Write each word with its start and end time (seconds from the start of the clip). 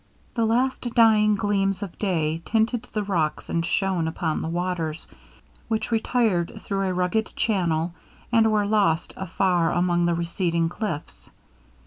The 0.33 0.45
last 0.47 0.81
dying 0.95 1.35
gleams 1.35 1.83
of 1.83 1.95
day 1.99 2.41
tinted 2.43 2.87
the 2.91 3.03
rocks 3.03 3.51
and 3.51 3.63
shone 3.63 4.07
upon 4.07 4.41
the 4.41 4.47
waters, 4.49 5.07
which 5.67 5.91
retired 5.91 6.59
through 6.63 6.87
a 6.87 6.91
rugged 6.95 7.31
channel 7.35 7.93
and 8.31 8.51
were 8.51 8.65
lost 8.65 9.13
afar 9.15 9.71
among 9.71 10.05
the 10.07 10.15
receding 10.15 10.69
cliffs. 10.69 11.29